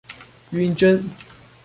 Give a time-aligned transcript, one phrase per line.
[0.51, 1.03] 暈針